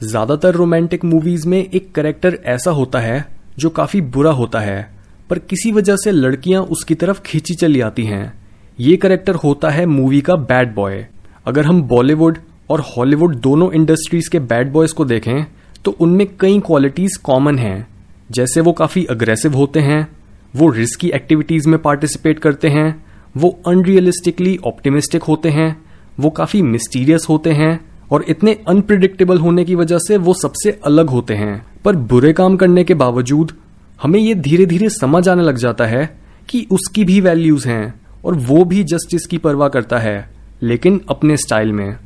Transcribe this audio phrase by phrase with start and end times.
[0.00, 3.24] ज़्यादातर romantic movies में एक करेक्टर ऐसा होता है
[3.58, 4.90] जो काफ़ी बुरा होता है,
[5.30, 8.32] पर किसी वजह से लड़कियाँ उसकी तरफ़ खींची चली आती हैं।
[8.78, 11.04] ये करेक्टर होता है मूवी का बैड बॉय
[11.46, 12.38] अगर हम बॉलीवुड
[12.70, 15.44] और हॉलीवुड दोनों इंडस्ट्रीज़ के बैड बॉयज़ को देखें
[15.84, 17.86] तो उनमें कई क्वालिटीज कॉमन हैं।
[18.30, 20.08] जैसे वो काफ़ी अग्रेसिव होते हैं,
[20.54, 23.04] वो रिस्की एक्टिविटीज़ में पार्टिसिपेट करते हैं,
[23.36, 25.76] वो अनरियलिस्टिकली ऑप्टिमिस्टिक होते हैं,
[26.20, 31.10] वो काफ़ी मिस्टीरियस होते हैं और इतने अनप्रिडिक्टेबल होने की वजह से वो सबसे अलग
[31.10, 33.52] होते हैं। पर बुरे काम करने के बावजूद,
[34.00, 36.08] हमें ये धीरे धीरे समझ आने लग जाता है
[36.48, 37.94] कि उसकी भी वैल्यूज़ हैं
[38.24, 40.28] और वो भी जस्टिस की परवाह करता है,
[40.62, 41.96] लेकिन अपने स्टाइल में।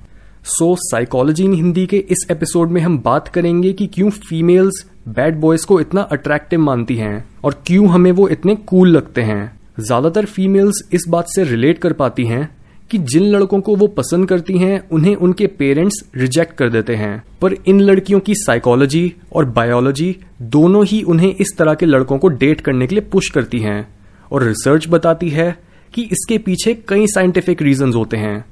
[0.46, 5.36] सो साइकोलॉजी इन हिंदी के इस एपिसोड में हम बात करेंगे कि क्यों फीमेल्स बैड
[5.40, 10.24] बॉयज़ को इतना अट्रैक्टिव मानती हैं और क्यों हमें वो इतने कूल लगते हैं। ज़्यादातर
[10.24, 12.48] फीमेल्स इस बात से रिलेट कर पाती हैं
[12.92, 17.22] कि जिन लड़कों को वो पसंद करती हैं, उन्हें उनके पेरेंट्स रिजेक्ट कर देते हैं।
[17.42, 22.28] पर इन लड़कियों की साइकोलॉजी और बायोलॉजी दोनों ही उन्हें इस तरह के लड़कों को
[22.30, 23.86] डेट करने के लिए पुश करती हैं
[24.32, 25.56] और रिसर्च बताती है
[25.94, 28.44] कि इसके पीछे कई साइंटिफिक रीजन होते हैं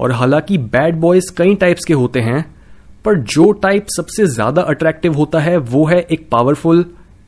[0.00, 2.44] और हालाँकि बैड बॉयज़ कई टाइप्स के होते हैं,
[3.04, 6.84] पर जो टाइप सबसे ज़्यादा अट्रैक्टिव होता है वो है एक पावरफुल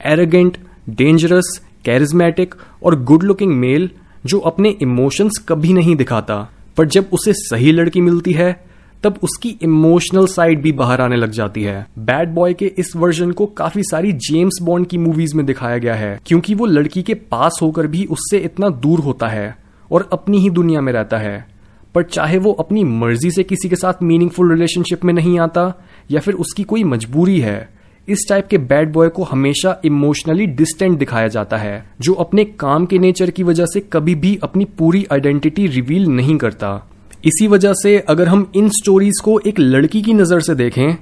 [0.06, 0.56] एरोगेंट
[0.88, 3.90] डेंजरस कैरिज्मेटिक और गुड लुकिंग मेल
[4.26, 6.36] जो अपने इमोशंस कभी नहीं दिखाता।
[6.76, 8.64] पर जब उसे सही लड़की मिलती है,
[9.04, 13.30] तब उसकी इमोशनल साइड भी बाहर आने लग जाती है। बैड बॉय के इस वर्जन
[13.30, 17.14] को काफ़ी सारी जेम्स बॉन्ड की मूवीज़ में दिखाया गया है, क्योंकि वो लड़की के
[17.14, 19.56] पास होकर भी उससे इतना दूर होता है
[19.90, 21.46] और अपनी ही दुनिया में रहता है।
[21.94, 25.72] पर चाहे वो अपनी मर्ज़ी से किसी के साथ मीनिंगफुल रिलेशनशिप में नहीं आता,
[26.10, 27.73] या फिर उसकी कोई मजबूरी है
[28.08, 32.86] इस टाइप के बैड बॉय को हमेशा इमोशनली डिस्टेंट दिखाया जाता है, जो अपने काम
[32.86, 36.80] के नेचर की वजह से कभी भी अपनी पूरी आइडेंटिटी रिवील नहीं करता।
[37.24, 40.94] इसी वजह से अगर हम इन स्टोरीज को एक लड़की की नज़र से देखें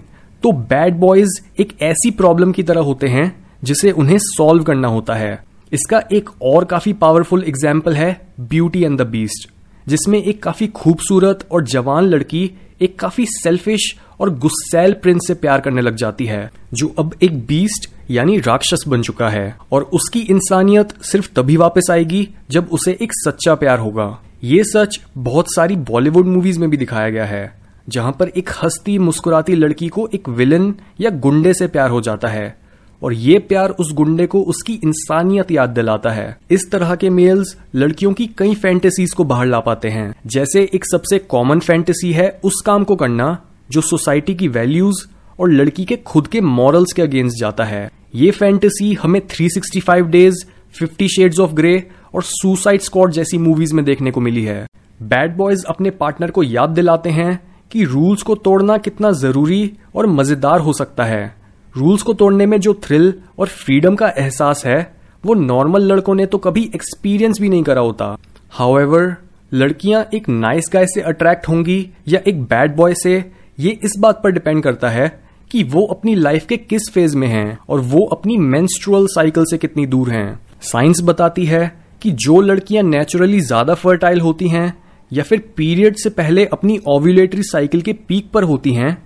[0.42, 5.14] तो बैड बॉयज़ एक ऐसी प्रॉब्लम की तरह होते हैं, जिसे उन्हें सॉल्व करना होता
[5.14, 5.42] है।
[5.73, 9.51] इसका एक और काफ़ी पावरफुल एग्ज़ाम्पल है ब्यूटी एंड द बीस्ट
[9.86, 12.51] जिसमें एक काफ़ी खूबसूरत और जवान लड़की
[12.82, 17.38] एक काफ़ी सेल्फिश और गुस्सेल प्रिंस से प्यार करने लग जाती है, जो अब एक
[17.46, 22.96] बीस्ट यानी राक्षस बन चुका है। और उसकी इंसानियत सिर्फ़ तभी वापस आएगी जब उसे
[23.02, 27.52] एक सच्चा प्यार होगा। ये सच बहुत सारी बॉलीवुड मूवीज़ में भी दिखाया गया है,
[27.88, 32.28] जहाँ पर एक हस्ती मुस्कुराती लड़की को एक विलन या गुंडे से प्यार हो जाता
[32.28, 32.61] है।
[33.02, 37.57] और ये प्यार उस गुंडे को उसकी इंसानियत याद दिलाता है। इस तरह के मेल्स
[37.74, 42.41] लड़कियों की कई फैंटेसीज को बाहर ला पाते हैं। जैसे एक सबसे कॉमन फैंटेसी है
[42.45, 43.39] उस काम को करना,
[43.70, 45.07] जो सोसाइटी की वैल्यूज़
[45.41, 50.45] और लड़की के खुद के मॉरल्स के अगेंस्ट जाता है। ये फैंटेसी हमें 365 डेज़
[50.74, 54.67] 50 शेड्स ऑफ़ ग्रे और सुसाइड स्क्वाड जैसी मूवीज़ में देखने को मिली है।
[55.02, 60.07] बैड बॉयज़ अपने पार्टनर को याद दिलाते हैं कि रूल्स को तोड़ना कितना ज़रूरी और
[60.07, 61.42] मज़ेदार हो सकता है।
[61.74, 64.94] रूल्स को तोड़ने में जो थ्रिल और फ्रीडम का एहसास है,
[65.24, 68.16] वो नॉर्मल लड़कों ने तो कभी एक्सपीरियंस भी नहीं करा होता।
[68.52, 69.14] हाउएवर
[69.52, 73.14] लड़कियाँ एक नाइस गाय से अट्रैक्ट होंगी या एक बैड बॉय से,
[73.58, 75.08] ये इस बात पर डिपेंड करता है
[75.50, 79.58] कि वो अपनी लाइफ के किस फ़ेज़ में हैं और वो अपनी मेंस्ट्रुअल साइकिल से
[79.58, 81.70] कितनी दूर हैं। साइंस बताती है
[82.02, 84.72] कि जो लड़कियाँ नेचुरली ज़्यादा फर्टाइल होती हैं
[85.11, 88.96] या फिर पीरियड से पहले अपनी ओव्यूलेटरी साइकिल के पीक पर होती हैं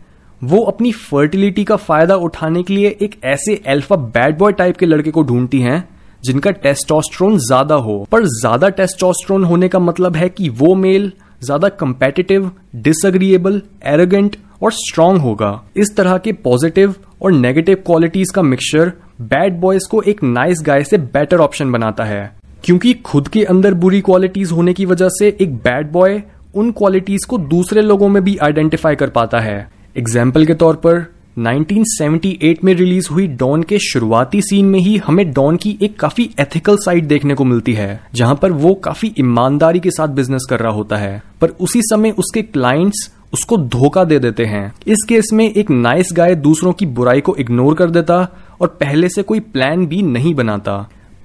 [0.41, 4.87] वो अपनी फर्टिलिटी का फ़ायदा उठाने के लिए एक ऐसे एल्फा बैड बॉय टाइप के
[4.87, 5.89] लड़के को ढूंढती हैं,
[6.23, 11.69] जिनका टेस्टोस्ट्रोन ज़्यादा हो। पर ज़्यादा टेस्टोस्टेरोन होने का मतलब है कि वो मेल ज़्यादा
[11.71, 18.93] कंपेटिटिव डिसअग्रीएबल एरोगेंट और स्ट्रांग होगा। इस तरह के पॉजिटिव और नेगेटिव क्वालिटीज का मिक्सचर
[19.23, 22.33] बैड बॉयज़ को एक नाइस गाय से बेटर ऑप्शन बनाता है।
[22.65, 26.23] क्योंकि खुद के अंदर बुरी क्वालिटीज होने की वजह से एक बैड बॉय
[26.55, 29.59] उन क्वालिटीज को दूसरे लोगों में भी आइडेंटिफाई कर पाता है।
[29.97, 30.99] एग्ज़ाम्पल के तौर पर
[31.37, 36.29] 1978 में रिलीज़ हुई डॉन के शुरुआती सीन में ही हमें डॉन की एक काफ़ी
[36.41, 40.61] एथिकल साइड देखने को मिलती है, जहाँ पर वो काफ़ी ईमानदारी के साथ बिज़नेस कर
[40.61, 45.31] रहा होता है। पर उसी समय उसके क्लाइंट्स उसको धोखा दे देते हैं। इस केस
[45.33, 48.19] में एक नाइस गाय दूसरों की बुराई को इग्नोर कर देता
[48.61, 50.77] और पहले से कोई प्लान भी नहीं बनाता।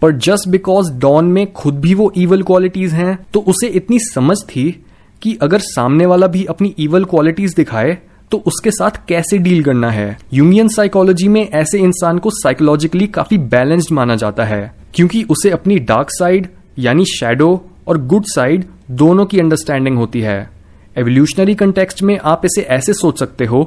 [0.01, 4.37] पर जस्ट बिकॉज़ डॉन में खुद भी वो इवल क्वालिटीज हैं तो उसे इतनी समझ
[4.45, 4.69] थी
[5.21, 7.97] कि अगर सामने वाला भी अपनी इवल क्वालिटीज दिखाए
[8.31, 10.17] तो उसके साथ कैसे डील करना है?
[10.33, 15.79] यूनियन साइकोलॉजी में ऐसे इंसान को साइकोलॉजिकली काफ़ी बैलेंस्ड माना जाता है, क्योंकि उसे अपनी
[15.79, 16.47] डार्क साइड
[16.79, 17.49] यानी शेडो
[17.87, 20.49] और गुड साइड दोनों की अंडरस्टैंडिंग होती है।
[20.97, 23.63] एवोल्यूशनरी कंटेक्स्ट में आप इसे ऐसे सोच सकते हो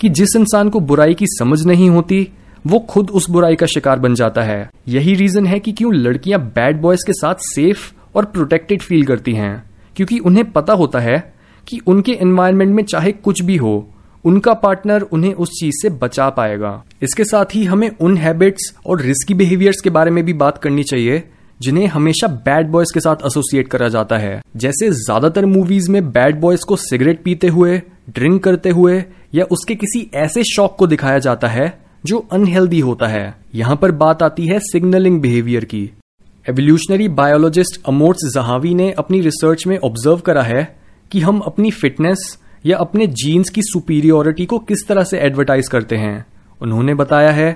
[0.00, 2.28] कि जिस इंसान को बुराई की समझ नहीं होती,
[2.66, 6.40] वो खुद उस बुराई का शिकार बन जाता है। यही रीजन है कि क्यों लड़कियाँ
[6.54, 9.62] बैड बॉयज़ के साथ सेफ़ और प्रोटेक्टेड फील करती हैं,
[9.96, 11.18] क्योंकि उन्हें पता होता है
[11.66, 13.88] कि उनके एनवायरमेंट में चाहे कुछ भी हो
[14.26, 19.00] उनका पार्टनर उन्हें उस चीज़ से बचा पाएगा। इसके साथ ही हमें उन हैबिट्स और
[19.00, 21.22] रिस्की बिहेवियर्स के बारे में भी बात करनी चाहिए,
[21.60, 26.40] जिन्हें हमेशा बैड बॉयज़ के साथ एसोसिएट करा जाता है। जैसे ज़्यादातर मूवीज़ में बैड
[26.40, 27.80] बॉयज़ को सिगरेट पीते हुए
[28.10, 29.02] ड्रिंक करते हुए,
[29.34, 31.72] या उसके किसी ऐसे शौक को दिखाया जाता है,
[32.06, 35.82] जो अनहेल्दी होता है। यहाँ पर बात आती है सिग्नलिंग बिहेवियर की।
[36.46, 40.64] एवोल्यूशनरी बायोलॉजिस्ट अमोर्स जहावी ने अपनी रिसर्च में ऑब्ज़र्व करा है
[41.10, 45.96] कि हम अपनी फिटनेस या अपने जीन्स की सुपीरियोरिटी को किस तरह से एडवर्टाइज करते
[45.96, 46.24] हैं?
[46.60, 47.50] उन्होंने बताया है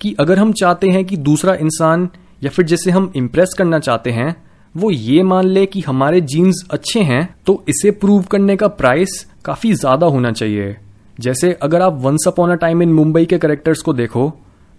[0.00, 2.08] कि अगर हम चाहते हैं कि दूसरा इंसान
[2.42, 4.34] या फिर जिसे हम इम्प्रेस करना चाहते हैं,
[4.74, 9.24] वो ये मान ले कि हमारे जीन्स अच्छे हैं तो इसे प्रूव करने का प्राइस
[9.44, 10.76] काफ़ी ज़्यादा होना चाहिए।
[11.18, 14.32] जैसे अगर आप Once Upon a Time in Mumbai के करेक्टर्स को देखो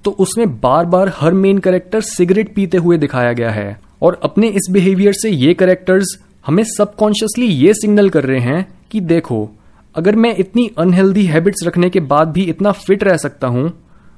[0.06, 4.47] तो उसमें बार बार हर मेन करेक्टर सिगरेट पीते हुए दिखाया गया है। और अपने
[4.50, 9.50] इस बिहेवियर से ये करेक्टर्स हमें सबकॉन्शियसली ये सिग्नल कर रहे हैं कि देखो
[9.98, 13.72] अगर मैं इतनी अनहेल्दी हैबिट्स रखने के बाद भी इतना फिट रह सकता हूँ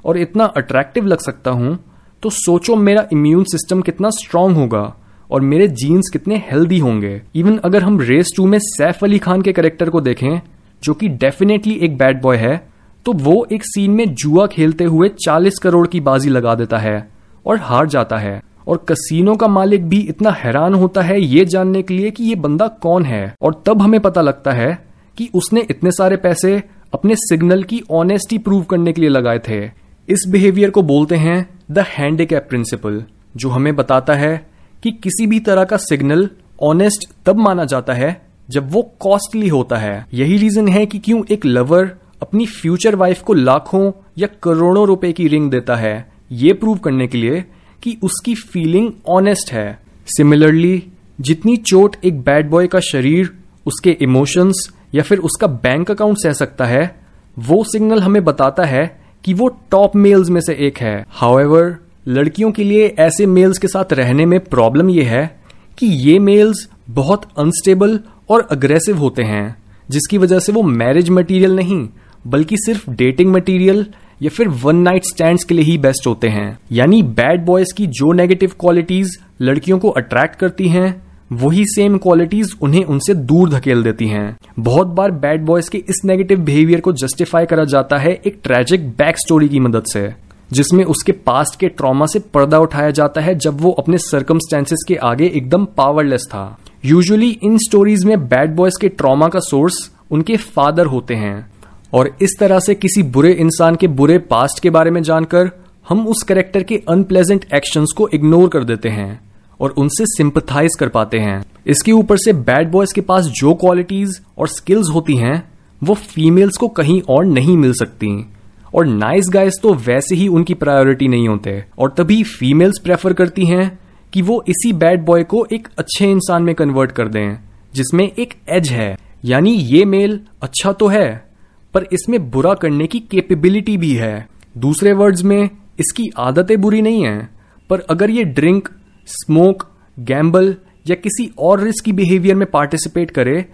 [0.06, 1.78] और इतना अट्रैक्टिव लग सकता हूँ
[2.24, 4.82] तो सोचो मेरा इम्यून सिस्टम कितना स्ट्रांग होगा
[5.30, 9.42] और मेरे जीन्स कितने हेल्दी होंगे। इवन अगर हम रेस टू में सैफ अली खान
[9.42, 10.42] के करेक्टर को देखें,
[10.84, 12.58] जो कि डेफिनेटली एक बैड बॉय है
[13.06, 17.10] तो वो एक सीन में जुआ खेलते हुए 40 करोड़ की बाजी लगा देता है
[17.46, 21.82] और हार जाता है। और कसीनो का मालिक भी इतना हैरान होता है ये जानने
[21.82, 24.78] के लिए कि ये बंदा कौन है। और तब हमें पता लगता है
[25.20, 26.62] कि उसने इतने सारे पैसे
[26.94, 29.64] अपने सिग्नल की ऑनेस्टी प्रूव करने के लिए लगाए थे।
[30.10, 33.04] इस बिहेवियर को बोलते हैं द हैंडीकैप प्रिंसिपल,
[33.38, 34.50] जो हमें बताता है
[34.84, 36.30] कि किसी भी तरह का सिग्नल
[36.62, 41.22] ऑनेस्ट तब माना जाता है जब वो कॉस्टली होता है। यही रीजन है कि क्यों
[41.32, 46.54] एक लवर अपनी फ्यूचर वाइफ को लाखों या करोड़ों रुपए की रिंग देता है, ये
[46.54, 47.44] प्रूव करने के लिए
[47.84, 50.84] कि उसकी फीलिंग ऑनेस्ट है। सिमिलरली,
[51.22, 53.30] जितनी चोट एक बैड बॉय का शरीर,
[53.66, 56.96] उसके इमोशंस या फिर उसका बैंक अकाउंट सह सकता है,
[57.40, 61.78] वो सिग्नल हमें बताता है कि वो टॉप मेल्स में से एक है। हाउएवर
[62.08, 65.40] लड़कियों के लिए ऐसे मेल्स के साथ रहने में प्रॉब्लम यह है
[65.78, 68.00] कि ये मेल्स बहुत अनस्टेबल
[68.30, 69.56] और अग्रेसिव होते हैं,
[69.90, 71.88] जिसकी वजह से वो मैरिज मटेरियल नहीं,
[72.28, 73.86] बल्कि सिर्फ़ डेटिंग मटेरियल
[74.22, 77.88] या फिर वन नाइट स्टैंड के लिए ही बेस्ट होते हैं। यानी बैड बॉयज़ की
[77.88, 83.84] जो नेगेटिव क्वालिटीज लड़कियों को अट्रैक्ट करती हैं वही सेम क्वालिटीज उन्हें उनसे दूर धकेल
[83.84, 88.22] देती हैं। बहुत बार बैड बॉयज़ के इस नेगेटिव बिहेवियर को जस्टिफाई करा जाता है
[88.26, 90.14] एक ट्रेजिक बैक स्टोरी की मदद से,
[90.52, 94.96] जिसमें उसके पास्ट के ट्रॉमा से पर्दा उठाया जाता है जब वो अपने सर्कमस्टेंसेस के
[94.96, 100.38] आगे एकदम पावरलेस था। यूजुअली इन स्टोरीज में बैड बॉयज़ के ट्रॉमा का सोर्स उनके
[100.38, 101.52] फादर होते हैं।
[101.94, 105.52] और इस तरह से किसी बुरे इंसान के बुरे पास्ट के बारे में जानकर
[105.90, 109.29] हम उस करेक्टर के अनप्लेजेंट एक्शंस को इग्नोर कर देते हैं।
[109.62, 114.20] और उनसे सिंपथाइज कर पाते हैं। इसके ऊपर से बैड बॉयज़ के पास जो क्वालिटीज
[114.38, 115.52] और स्किल्स होती हैं,
[115.84, 118.30] वो फीमेल्स को कहीं और नहीं मिल सकती।
[118.76, 123.46] और नाइस गाइस तो वैसे ही उनकी प्रायोरिटी नहीं होते। और तभी फीमेल्स प्रेफर करती
[123.46, 123.80] हैं
[124.14, 127.38] कि वो इसी बैड बॉय को एक अच्छे इंसान में कन्वर्ट कर दें,
[127.74, 131.26] जिसमें एक एज है। यानी ये मेल अच्छा तो है,
[131.74, 134.28] पर इसमें बुरा करने की कैपेबिलिटी भी है।
[134.58, 137.30] दूसरे वर्ड्स में, इसकी आदतें बुरी नहीं है,
[137.70, 138.70] पर अगर ये ड्रिंक
[139.10, 139.68] स्मोक,
[139.98, 143.46] गैम्बल या किसी और रिस्की बिहेवियर में पार्टिसिपेट करे,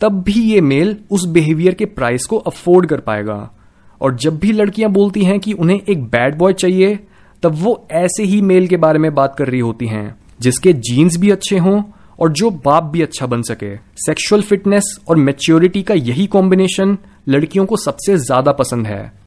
[0.00, 3.50] तब भी ये मेल उस बिहेवियर के प्राइस को अफोर्ड कर पाएगा।
[4.00, 6.98] और जब भी लड़कियाँ बोलती हैं कि उन्हें एक बैड बॉय चाहिए,
[7.42, 11.16] तब वो ऐसे ही मेल के बारे में बात कर रही होती हैं, जिसके जीन्स
[11.16, 11.82] भी अच्छे हों
[12.20, 16.96] और जो बाप भी अच्छा बन सके। सेक्सुअल फिटनेस और मेच्योरिटी का यही कॉम्बिनेशन
[17.28, 19.23] लड़कियों को सबसे ज़्यादा पसंद है।